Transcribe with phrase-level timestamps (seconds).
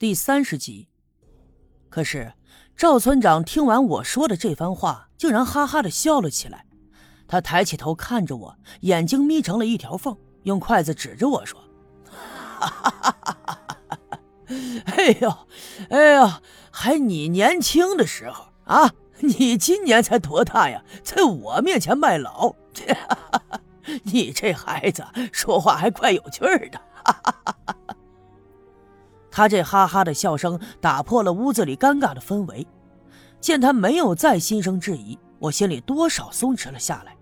[0.00, 0.88] 第三十集。
[1.90, 2.32] 可是
[2.74, 6.64] 赵村长听完我说的这番话，竟然哈哈的笑了起来。
[7.28, 11.60] 他抬起头看着我，眼睛眯成了一条缝，用筷子指着我说
[12.08, 14.18] ：“哈哈哈哈！
[14.86, 15.38] 哎呦，
[15.90, 16.32] 哎呦，
[16.70, 18.94] 还你年轻的时候啊！
[19.18, 20.82] 你今年才多大呀？
[21.04, 22.54] 在我面前卖老，
[24.04, 26.40] 你这孩子说话还怪有趣
[26.70, 27.96] 的。”哈哈哈哈！
[29.30, 32.66] 他这哈哈的笑声打破了屋子里尴尬的氛围。
[33.40, 37.16] 见他没有再心生质疑，我心里多少松弛了下来。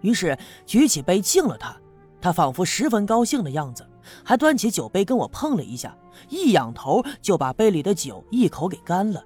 [0.00, 1.74] 于是举起杯敬了他。
[2.20, 3.84] 他仿佛十分高兴的样子，
[4.22, 5.96] 还端起酒杯跟我碰了一下，
[6.28, 9.24] 一仰头就把杯里的酒一口给干了。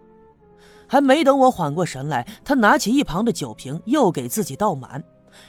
[0.87, 5.05] 还没等我缓过神来，他拿起一旁的酒瓶又给自己倒满，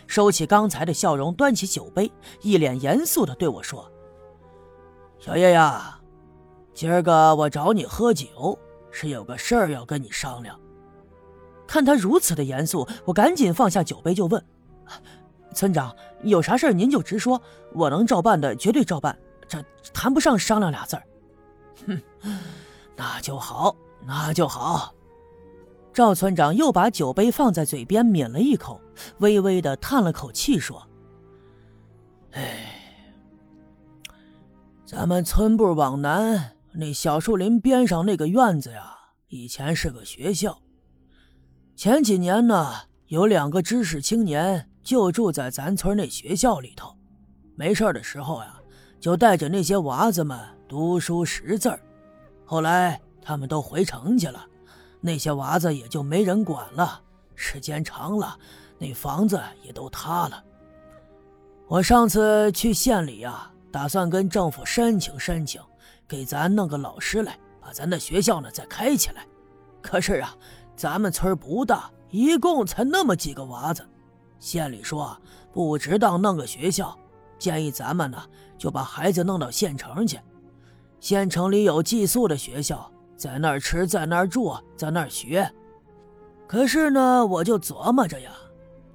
[0.07, 3.89] 收起刚才的笑容，端起酒杯，一脸严肃的对我说。
[5.17, 5.96] 小叶呀，
[6.77, 8.55] 今儿个我找你喝酒，
[8.91, 10.55] 是有个事儿要跟你商量。
[11.65, 14.45] 看他如此的严肃，我赶紧放下酒杯就问
[15.55, 17.41] ：“村长，有啥事儿您就直说，
[17.73, 19.57] 我能照办的绝对照办，这
[19.91, 21.01] 谈不上商量俩字儿。”
[21.87, 21.99] 哼，
[22.95, 24.93] 那就好，那就好。
[25.91, 28.79] 赵村长又把酒杯放在嘴边抿了一口，
[29.17, 30.87] 微微的叹了口气说
[32.33, 32.75] ：“哎。”
[34.85, 38.95] 咱们村部往南那小树林边上那个院子呀，
[39.29, 40.61] 以前是个学校。
[41.75, 42.73] 前几年呢，
[43.07, 46.95] 有两个知识青年就住在咱村那学校里头，
[47.55, 48.59] 没事的时候呀，
[48.99, 51.77] 就带着那些娃子们读书识字
[52.45, 54.45] 后来他们都回城去了，
[55.01, 57.01] 那些娃子也就没人管了。
[57.35, 58.37] 时间长了，
[58.77, 60.43] 那房子也都塌了。
[61.67, 63.51] 我上次去县里呀。
[63.69, 65.61] 打算跟政府申请申请，
[66.07, 69.25] 给咱弄个老师来，把咱的学校呢再开起来。
[69.81, 70.35] 可是啊，
[70.75, 73.85] 咱们村不大，一共才那么几个娃子。
[74.39, 75.17] 县里说
[75.51, 76.97] 不值当弄个学校，
[77.37, 78.23] 建议咱们呢
[78.57, 80.19] 就把孩子弄到县城去。
[80.99, 85.51] 县城里有寄宿的学校，在那儿吃，在那儿住，在那儿学。
[86.47, 88.31] 可是呢，我就琢磨着呀，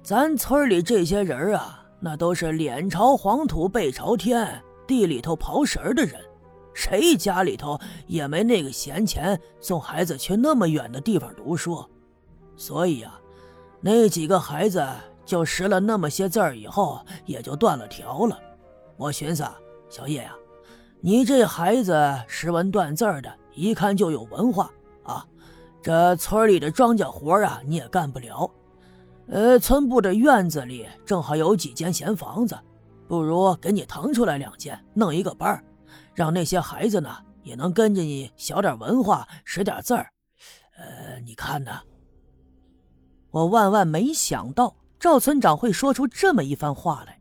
[0.01, 1.79] 咱村里这些人啊。
[2.05, 6.19] 那都是脸朝黄土背朝天，地里头刨食的人，
[6.73, 11.85] 谁家里头也没那个闲钱送孩子去那么远的地方读书，
[12.55, 13.19] 所以啊，
[13.79, 14.85] 那几个孩子
[15.25, 18.39] 就识了那么些字儿以后，也就断了条了。
[18.97, 19.45] 我寻思，
[19.89, 20.35] 小叶呀，
[21.01, 24.71] 你这孩子识文断字的，一看就有文化
[25.03, 25.25] 啊，
[25.81, 28.49] 这村里的庄稼活啊，你也干不了。
[29.27, 32.57] 呃，村部的院子里正好有几间闲房子，
[33.07, 35.63] 不如给你腾出来两间，弄一个班
[36.13, 40.09] 让那些孩子呢也能跟着你学点文化，识点字儿。
[40.77, 41.81] 呃，你看呢？
[43.31, 47.19] 我万万没想到赵村长会说出这么一番话来。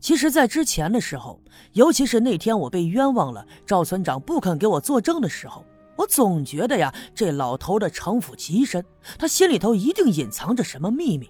[0.00, 5.64] 其实，在之前的时候，尤其是那天我被冤枉了，赵村长不肯给我作证的时候。
[5.96, 8.84] 我总觉得呀，这老头的城府极深，
[9.18, 11.28] 他心里头一定隐藏着什么秘密，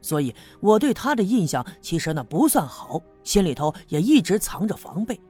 [0.00, 5.20] 所以我对他的印象其实呢不算好，心里头也一直藏着防备。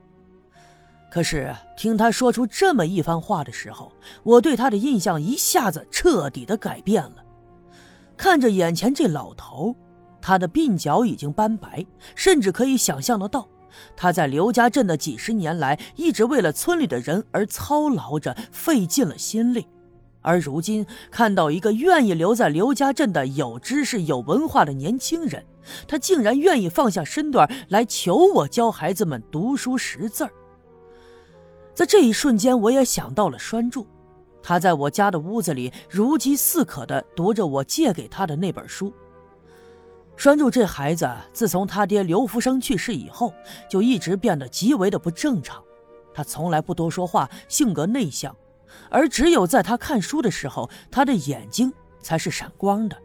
[1.10, 7.24] 可是听他说出这么一番话的时候，我对他的印象一下子彻底的改变了。
[8.16, 9.74] 看着眼前这老头，
[10.20, 13.48] 他的鬓角已经斑白，甚至可以想象得到。
[13.94, 19.66] 他在刘家镇的几十年来，一直为了村里的人而操劳着，费尽了心力。
[20.22, 25.44] 而如今看到一个愿意留在刘家镇的有知识、有文化的年轻人，
[25.86, 30.30] 他竟然愿意放下身段来求我教孩子们读书识字儿。
[31.76, 33.87] 在这一瞬间，我也想到了栓柱，
[34.42, 38.91] 他在我家的屋子里如饥似渴地读着我借给他的那本书。
[40.16, 43.31] 栓柱这孩子，自从他爹刘福生去世以后，
[43.69, 45.62] 就一直变得极为的不正常。
[46.15, 48.34] 他从来不多说话，性格内向，
[48.89, 52.97] 而只有在他看书的时候，他的眼睛才是闪光的。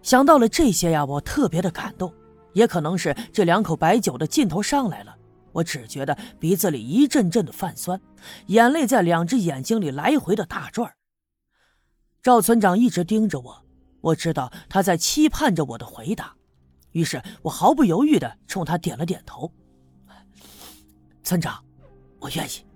[0.00, 2.14] 想到了这些呀，我特别的感动。
[2.52, 5.16] 也可能是这两口白酒的劲头上来了，
[5.52, 8.00] 我只觉得鼻子里一阵阵的泛酸，
[8.46, 10.94] 眼泪在两只眼睛里来回的打转。
[12.22, 13.64] 赵村长一直盯着我。
[14.00, 16.34] 我知道他在期盼着我的回答，
[16.90, 19.52] 于是我毫不犹豫的冲他点了点头。
[21.22, 21.64] 村长，
[22.18, 22.66] 我愿意。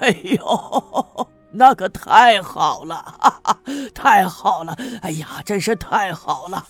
[0.00, 3.60] 哎呦，那可太好了，哈哈，
[3.92, 4.76] 太好了！
[5.02, 6.66] 哎呀，真是太好了！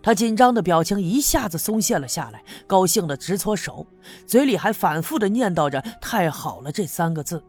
[0.00, 3.86] 他紧张的表情一下子松懈了下来，高兴的直搓手，
[4.26, 7.42] 嘴里还反复的念叨着“太好了”这三个字。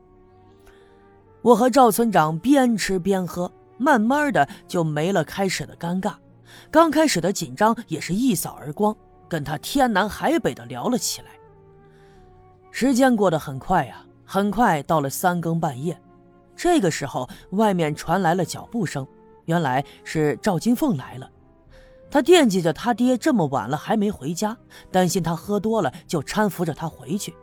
[1.41, 6.15] 我和赵村长边吃边喝，慢慢的就没了开始的尴尬，
[6.69, 8.93] 刚开始的紧张也是一扫而光，
[9.29, 11.27] 跟他天南海北的聊了起来。
[12.71, 15.97] 时间过得很快呀，很快到了三更半夜，
[16.55, 19.07] 这个时候外面传来了脚步声，
[19.45, 21.29] 原来是赵金凤来了。
[22.11, 24.57] 他惦记着他爹这么晚了还没回家，
[24.91, 27.35] 担心他喝多了，就搀扶着他回去。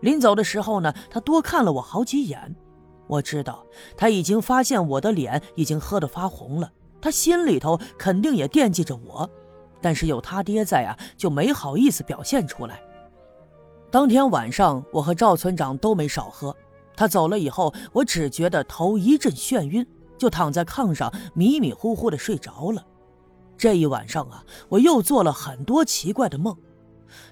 [0.00, 2.54] 临走的时候呢，他多看了我好几眼。
[3.08, 3.64] 我知道
[3.96, 6.70] 他已经发现我的脸已经喝得发红了，
[7.00, 9.28] 他心里头肯定也惦记着我，
[9.80, 12.80] 但是有他爹在啊，就没好意思表现出来。
[13.90, 16.54] 当天晚上，我和赵村长都没少喝。
[16.96, 19.86] 他走了以后，我只觉得头一阵眩晕，
[20.18, 22.84] 就躺在炕上迷迷糊糊的睡着了。
[23.58, 26.56] 这一晚上啊，我又做了很多奇怪的梦。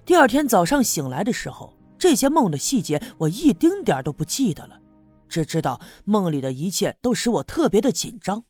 [0.04, 4.80] 第二天早上醒来的时候，这些梦的细节我一丁点都不记得了，
[5.28, 8.42] 只知道梦里的一切都使我特别的紧张。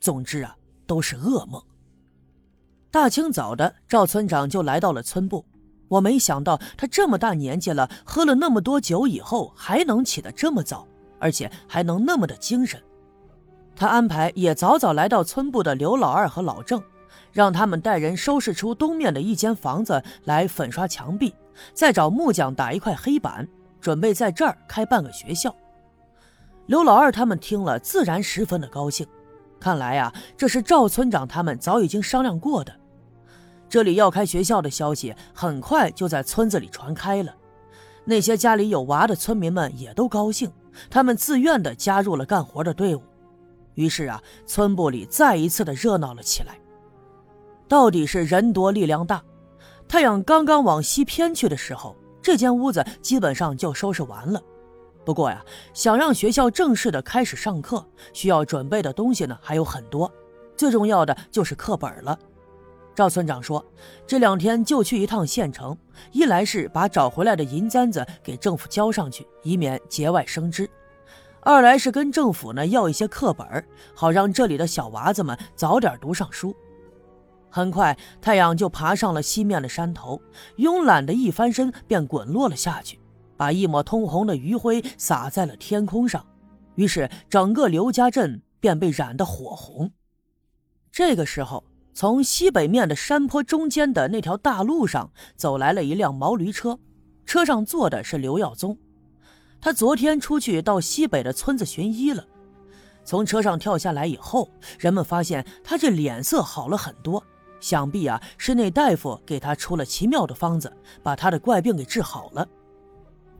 [0.00, 0.56] 总之啊，
[0.86, 1.62] 都是噩梦。
[2.90, 5.44] 大清早的，赵村长就来到了村部。
[5.88, 10.86] 我没想到他这么大年纪了，喝了那么多酒以后还能起得这么早，
[11.18, 12.82] 而且还能那么的精神。
[13.74, 16.82] 他安排也早早来到村部的刘老二和老郑。
[17.32, 21.34] 让他们带人收拾出东面的一间房子来粉刷墙壁，
[21.72, 23.46] 再找木匠打一块黑板，
[23.80, 25.54] 准备在这儿开半个学校。
[26.66, 29.06] 刘老二他们听了，自然十分的高兴。
[29.58, 32.72] 看来呀，这是赵村长他们早已经商量过的。
[33.68, 37.34] 这里要开学校的消息很快就在村子里传开了，
[38.04, 40.50] 那些家里有娃的村民们也都高兴，
[40.90, 43.02] 他们自愿的加入了干活的队伍。
[43.74, 46.58] 于是啊，村部里再一次的热闹了起来。
[47.72, 49.24] 到底是人多力量大，
[49.88, 54.38] 太阳刚刚往西偏去的时候，这间屋子基本上就收拾完了。
[55.06, 55.42] 不过呀，
[55.72, 57.82] 想让学校正式的开始上课，
[58.12, 60.12] 需要准备的东西呢还有很多，
[60.54, 62.18] 最重要的就是课本了。
[62.94, 63.64] 赵村长说，
[64.06, 65.74] 这两天就去一趟县城，
[66.10, 70.66] 一来是把找回来的银簪子给政府交上去，以免节外生枝；
[71.40, 76.54] 二来是跟政府呢要一些课本，好让这里的小娃子们早点读上书。
[77.54, 80.18] 很快，太阳就爬上了西面的山头，
[80.56, 82.98] 慵懒的一翻身便滚落了下去，
[83.36, 86.24] 把一抹通红的余晖洒在了天空上。
[86.76, 89.92] 于是，整个刘家镇便被染得火红。
[90.90, 91.62] 这个时候，
[91.92, 96.78] 从西北面的山坡中间的那条大路上走来了一辆毛驴车，
[97.26, 98.78] 车上坐的是刘耀宗。
[99.60, 102.26] 他昨天出去到西北的村子寻医了，
[103.04, 107.22] 从车上跳下来以后，人们发现他这脸色好了很多。
[107.62, 110.70] 想必啊，是那大夫给他出了奇妙的方子，
[111.02, 112.46] 把他的怪病给治好了。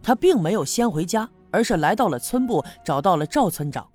[0.03, 3.87] 他并没有先回家，而是来到了村部，找到了赵村长。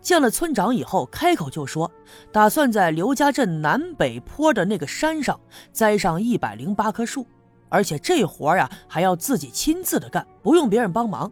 [0.00, 1.90] 见了村长以后，开口就说，
[2.32, 5.38] 打算在刘家镇南北坡的那个山上
[5.70, 7.26] 栽上一百零八棵树，
[7.68, 11.30] 而且这活呀还要自己亲自的干，不用别人帮忙。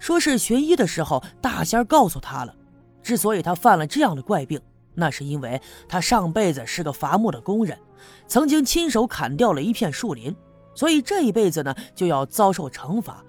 [0.00, 2.54] 说是寻医的时候，大仙告诉他了，
[3.02, 4.60] 之所以他犯了这样的怪病。
[4.94, 7.78] 那是因为他上辈子是个伐木的工人，
[8.26, 10.34] 曾经亲手砍掉了一片树林，
[10.74, 13.24] 所以这一辈子呢就要遭受惩罚。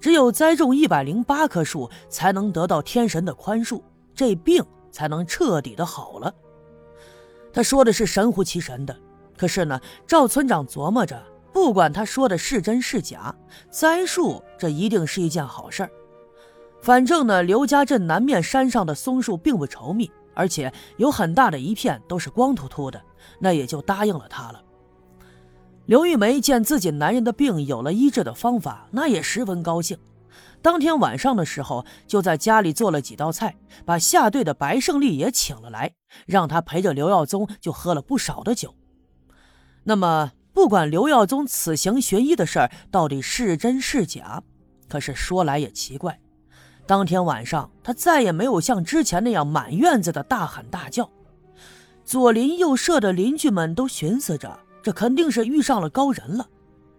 [0.00, 3.82] 只有栽种一百零八棵树，才能得到天神的宽恕，
[4.14, 6.32] 这病才能彻底的好了。
[7.52, 8.96] 他说的是神乎其神的，
[9.36, 11.20] 可是呢，赵村长琢磨着，
[11.52, 13.34] 不管他说的是真是假，
[13.70, 15.90] 栽树这一定是一件好事儿。
[16.80, 20.08] 反正呢，刘家镇南面山上的松树并不稠密。
[20.38, 23.02] 而且有很大的一片都是光秃秃的，
[23.40, 24.62] 那也就答应了他了。
[25.86, 29.98] 刘玉梅见自己男人的病有了医治的方法，那也十分高兴。
[30.62, 35.92] 当天晚上的时候，就在家里做了几道菜，把下队的白胜利也请了来，
[36.24, 38.76] 让他陪着刘耀宗，就喝了不少的酒。
[39.82, 44.42] 那么，不管刘耀宗此行寻医的事儿到底是真是假，
[44.88, 46.20] 可是说来也奇怪。
[46.88, 51.10] 当天晚上，他再也没有像之前那样满院子的大喊大叫。
[52.02, 56.48] 左邻右舍的邻居们都寻思着，这肯定是遇上了高人了。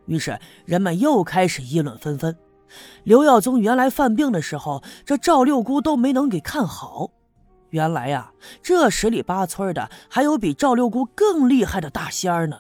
[0.06, 2.38] 于是人们又开始议论纷纷。
[3.04, 7.10] 刘耀宗原来犯病的时候，这赵六姑都没能给看好。
[7.72, 8.32] 原来呀，
[8.62, 12.60] 这十里八村的还有比赵六姑更厉害的大仙儿呢。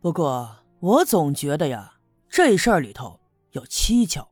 [0.00, 1.94] 不过我总觉得呀，
[2.28, 3.18] 这事儿里头
[3.50, 4.31] 有蹊跷。